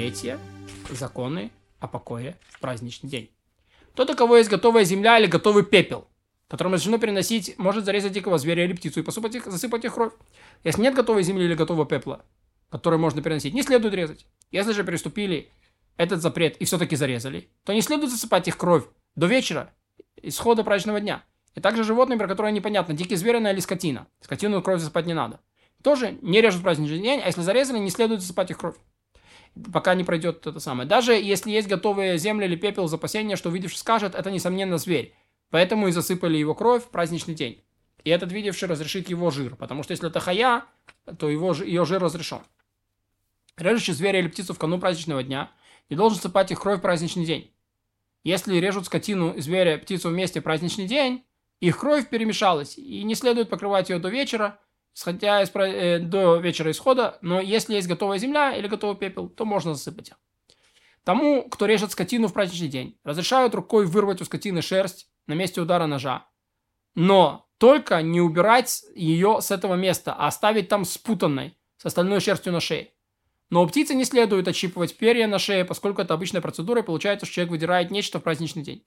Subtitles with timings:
[0.00, 0.38] Третье.
[0.88, 3.30] Законы о покое в праздничный день.
[3.94, 6.08] Тот, у кого есть готовая земля или готовый пепел,
[6.48, 10.14] которым разрешено переносить, может зарезать дикого зверя или птицу и посыпать их, засыпать их кровь.
[10.64, 12.24] Если нет готовой земли или готового пепла,
[12.70, 14.24] который можно переносить, не следует резать.
[14.50, 15.50] Если же переступили
[15.98, 18.84] этот запрет и все-таки зарезали, то не следует засыпать их кровь
[19.16, 19.70] до вечера,
[20.22, 21.24] исхода праздничного дня.
[21.54, 24.06] И также животные, про которые непонятно, дикие звери или скотина.
[24.22, 25.40] Скотину кровь засыпать не надо.
[25.82, 28.76] Тоже не режут праздничный день, а если зарезали, не следует засыпать их кровь.
[29.72, 30.88] Пока не пройдет это самое.
[30.88, 35.14] Даже если есть готовые земли или пепел запасения, что видевший скажет, это несомненно зверь.
[35.50, 37.64] Поэтому и засыпали его кровь в праздничный день.
[38.04, 39.56] И этот видевший разрешит его жир.
[39.56, 40.64] Потому что если это хая,
[41.18, 42.40] то его, ее жир разрешен.
[43.56, 45.50] Режущий зверя или птицу в канун праздничного дня
[45.90, 47.52] не должен сыпать их кровь в праздничный день.
[48.22, 51.24] Если режут скотину, зверя, птицу вместе в праздничный день,
[51.60, 54.58] их кровь перемешалась, и не следует покрывать ее до вечера,
[54.94, 59.44] исходя из, э, до вечера исхода, но если есть готовая земля или готовый пепел, то
[59.44, 60.16] можно засыпать их.
[61.04, 65.60] Тому, кто режет скотину в праздничный день, разрешают рукой вырвать у скотины шерсть на месте
[65.60, 66.26] удара ножа,
[66.94, 72.52] но только не убирать ее с этого места, а оставить там спутанной, с остальной шерстью
[72.52, 72.92] на шее.
[73.50, 77.26] Но у птицы не следует отщипывать перья на шее, поскольку это обычная процедура, и получается,
[77.26, 78.86] что человек выдирает нечто в праздничный день.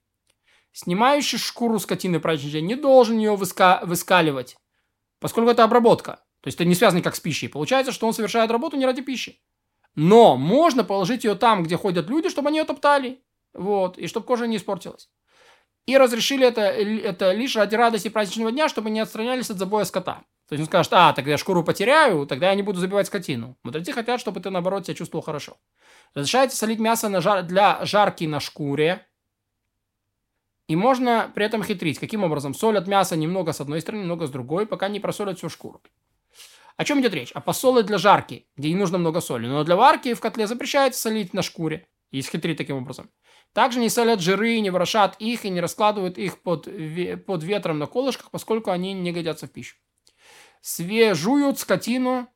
[0.71, 4.55] Снимающий шкуру скотины в праздничный день не должен ее выска выскаливать,
[5.23, 6.19] поскольку это обработка.
[6.41, 7.47] То есть это не связано как с пищей.
[7.47, 9.39] Получается, что он совершает работу не ради пищи.
[9.95, 13.23] Но можно положить ее там, где ходят люди, чтобы они ее топтали.
[13.53, 15.09] Вот, и чтобы кожа не испортилась.
[15.85, 20.23] И разрешили это, это лишь ради радости праздничного дня, чтобы не отстранялись от забоя скота.
[20.49, 23.57] То есть он скажет, а, тогда я шкуру потеряю, тогда я не буду забивать скотину.
[23.63, 25.55] Мудрецы хотят, чтобы ты, наоборот, себя чувствовал хорошо.
[26.15, 29.07] Разрешается солить мясо на жар, для жарки на шкуре.
[30.67, 31.99] И можно при этом хитрить.
[31.99, 32.53] Каким образом?
[32.53, 35.81] Солят мясо немного с одной стороны, немного с другой, пока не просолят всю шкуру.
[36.77, 37.31] О чем идет речь?
[37.31, 39.45] О посоле для жарки, где не нужно много соли.
[39.45, 41.87] Но для варки в котле запрещается солить на шкуре.
[42.11, 43.09] И схитрить таким образом.
[43.53, 46.67] Также не солят жиры, не ворошат их и не раскладывают их под,
[47.25, 49.75] под ветром на колышках, поскольку они не годятся в пищу.
[50.61, 52.27] Свежуют скотину,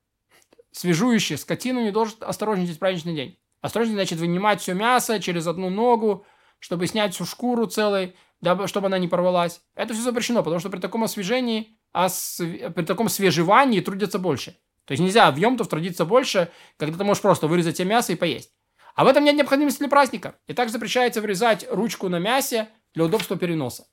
[0.71, 3.39] свежующие скотину не должен осторожничать в праздничный день.
[3.61, 6.25] Осторожничать значит вынимать все мясо через одну ногу,
[6.59, 9.61] чтобы снять всю шкуру целой, дабы, чтобы она не порвалась.
[9.75, 14.57] Это все запрещено, потому что при таком освежении, а при таком свежевании трудятся больше.
[14.85, 18.15] То есть нельзя в Йомтов трудиться больше, когда ты можешь просто вырезать себе мясо и
[18.15, 18.51] поесть.
[18.95, 20.35] А в этом нет необходимости для праздника.
[20.47, 23.85] И также запрещается вырезать ручку на мясе для удобства переноса.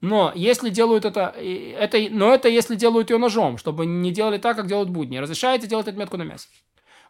[0.00, 4.56] Но если делают это, это, но это если делают ее ножом, чтобы не делали так,
[4.56, 5.18] как делают будни.
[5.18, 6.48] Разрешается делать отметку на мясе.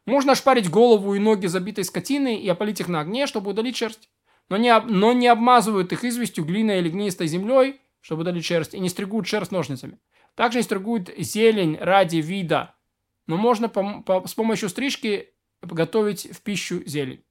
[0.06, 4.08] Можно ошпарить голову и ноги забитой скотины и опалить их на огне, чтобы удалить шерсть.
[4.48, 8.78] Но не, но не обмазывают их известью, глиной или гнистой землей, чтобы удалить шерсть, и
[8.78, 9.98] не стригут шерсть ножницами.
[10.36, 12.74] Также не стригут зелень ради вида,
[13.26, 15.30] но можно по, по, с помощью стрижки
[15.62, 17.24] готовить в пищу зелень,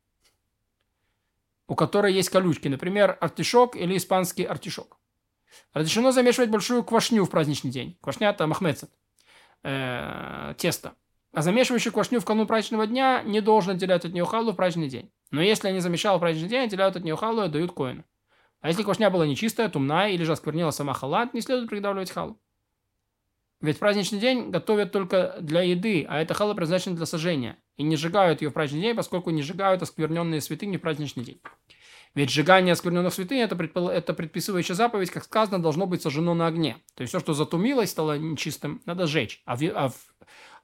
[1.68, 4.98] у которой есть колючки, например, артишок или испанский артишок.
[5.74, 7.98] Разрешено замешивать большую квашню в праздничный день.
[8.02, 8.90] Квашня это махмецет,
[9.64, 10.96] э, тесто.
[11.32, 14.90] А замешивающий квашню в канун праздничного дня не должен отделять от нее халу в праздничный
[14.90, 15.12] день.
[15.36, 18.06] Но если они замешал в праздничный день, отделяют от нее халу и дают коину.
[18.62, 22.40] А если квашня была нечистая, тумная или же осквернила сама халат, не следует приготавливать халу.
[23.60, 27.58] Ведь праздничный день готовят только для еды, а эта хала предназначена для сожжения.
[27.76, 31.42] И не сжигают ее в праздничный день, поскольку не сжигают оскверненные святыни в праздничный день.
[32.14, 33.90] Ведь сжигание оскверненных святынь это, предпол...
[33.90, 36.78] это предписывающая заповедь, как сказано, должно быть сожжено на огне.
[36.94, 39.42] То есть все, что затумилось, стало нечистым, надо сжечь.
[39.44, 39.64] А, в...
[39.64, 39.96] а, в...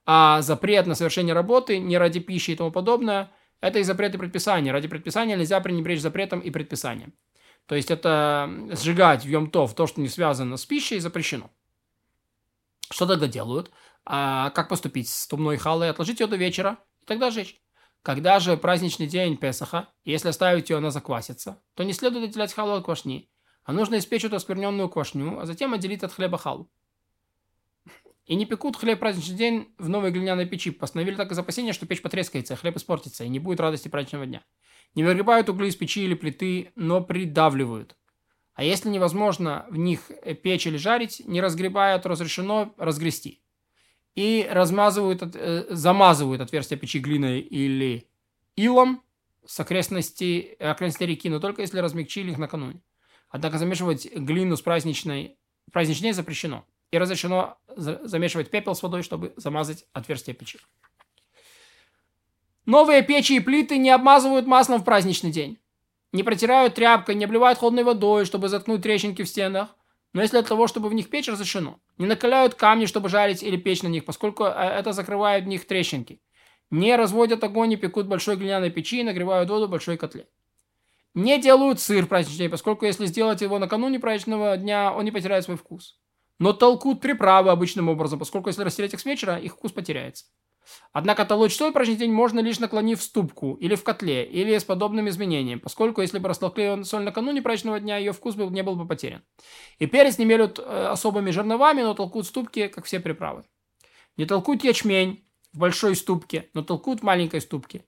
[0.05, 3.31] а запрет на совершение работы не ради пищи и тому подобное,
[3.61, 4.71] это и запреты предписания.
[4.71, 7.13] Ради предписания нельзя пренебречь запретом и предписанием.
[7.67, 11.51] То есть это сжигать в Йом-Тов то, что не связано с пищей, запрещено.
[12.89, 13.71] Что тогда делают?
[14.03, 15.89] А как поступить с тумной халой?
[15.89, 17.61] Отложить ее до вечера и тогда жечь.
[18.01, 22.73] Когда же праздничный день Песаха, если оставить ее, она заквасится, то не следует отделять халу
[22.73, 23.29] от квашни,
[23.63, 26.71] а нужно испечь эту оскверненную квашню, а затем отделить от хлеба халу.
[28.31, 30.71] И не пекут хлеб праздничный день в новой глиняной печи.
[30.71, 34.41] Постановили так из опасения, что печь потрескается, хлеб испортится, и не будет радости праздничного дня.
[34.95, 37.97] Не выгребают угли из печи или плиты, но придавливают.
[38.53, 40.09] А если невозможно в них
[40.43, 43.43] печь или жарить, не разгребая, то разрешено разгрести.
[44.15, 48.07] И размазывают, э, замазывают отверстия печи глиной или
[48.55, 49.03] илом
[49.45, 52.81] с окрестностей, окрестностей реки, но только если размягчили их накануне.
[53.27, 55.37] Однако замешивать глину с праздничной,
[55.73, 56.65] праздничной запрещено.
[56.91, 60.59] И разрешено замешивать пепел с водой, чтобы замазать отверстие печи.
[62.65, 65.61] Новые печи и плиты не обмазывают маслом в праздничный день
[66.11, 69.75] не протирают тряпкой, не обливают холодной водой, чтобы заткнуть трещинки в стенах.
[70.13, 71.79] Но если для того, чтобы в них печь, разрешено.
[71.97, 75.65] Не накаляют камни, чтобы жарить или печь на них, поскольку э, это закрывает в них
[75.65, 76.21] трещинки.
[76.69, 80.27] Не разводят огонь и пекут большой глиняной печи и нагревают воду в большой котле.
[81.13, 85.45] Не делают сыр в праздничный поскольку если сделать его накануне праздничного дня, он не потеряет
[85.45, 86.00] свой вкус.
[86.41, 90.25] Но толкут приправы обычным образом, поскольку если растереть их с вечера, их вкус потеряется.
[90.91, 94.63] Однако толочь соль праздничный день можно лишь наклонив в ступку или в котле, или с
[94.63, 98.75] подобным изменением, поскольку если бы растолкли соль накануне праздничного дня, ее вкус был, не был
[98.75, 99.21] бы потерян.
[99.77, 103.43] И перец не мелют э, особыми жерновами, но толкут в ступке, как все приправы.
[104.17, 105.23] Не толкут ячмень,
[105.53, 107.85] в большой ступке, но толкут в маленькой ступке.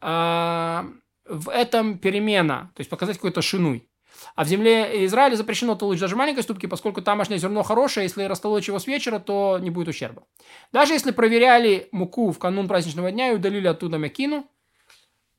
[0.00, 0.86] А,
[1.26, 3.89] в этом перемена, то есть показать какой-то шинуй.
[4.34, 8.68] А в земле Израиля запрещено толочь даже маленькой ступки, поскольку тамошнее зерно хорошее, если растолочь
[8.68, 10.24] его с вечера, то не будет ущерба.
[10.72, 14.46] Даже если проверяли муку в канун праздничного дня и удалили оттуда мякину,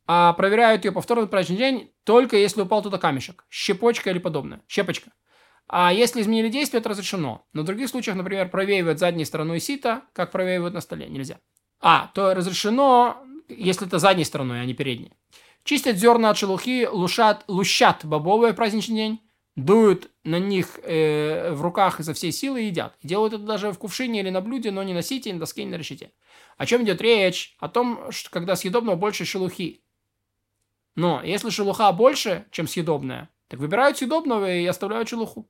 [0.07, 4.61] а проверяют ее повторно в праздничный день, только если упал туда камешек, щепочка или подобное,
[4.67, 5.11] щепочка.
[5.67, 7.45] А если изменили действие, это разрешено.
[7.53, 11.39] Но в других случаях, например, провеивать задней стороной сита, как провеивают на столе, нельзя.
[11.79, 15.13] А, то разрешено, если это задней стороной, а не передней.
[15.63, 19.19] Чистят зерна от шелухи, лушат, лущат бобовые праздничный день,
[19.55, 22.95] дуют на них э, в руках изо всей силы и едят.
[23.03, 25.63] Делают это даже в кувшине или на блюде, но не на сите, не на доске,
[25.63, 26.11] не на решете.
[26.57, 27.55] О чем идет речь?
[27.59, 29.83] О том, что когда съедобного больше шелухи.
[30.95, 35.49] Но если шелуха больше, чем съедобная, так выбирают съедобного и оставляют шелуху.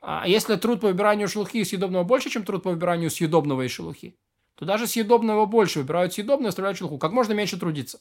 [0.00, 3.68] А если труд по выбиранию шелухи и съедобного больше, чем труд по выбиранию съедобного и
[3.68, 4.18] шелухи,
[4.56, 6.98] то даже съедобного больше выбирают съедобное и оставляют шелуху.
[6.98, 8.00] Как можно меньше трудиться.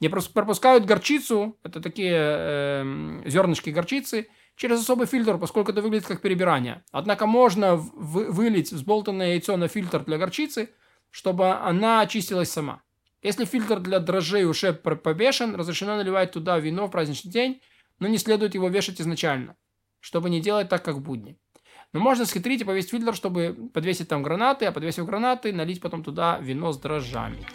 [0.00, 6.20] Не пропускают горчицу, это такие э, зернышки горчицы, через особый фильтр, поскольку это выглядит как
[6.20, 6.82] перебирание.
[6.90, 10.70] Однако можно вылить взболтанное яйцо на фильтр для горчицы,
[11.10, 12.82] чтобы она очистилась сама.
[13.22, 17.60] Если фильтр для дрожжей уже повешен, разрешено наливать туда вино в праздничный день,
[17.98, 19.56] но не следует его вешать изначально
[20.00, 21.38] чтобы не делать так, как в будни.
[21.92, 26.02] Но можно схитрить и повесить фильтр, чтобы подвесить там гранаты, а подвесив гранаты, налить потом
[26.02, 27.46] туда вино с дрожжами.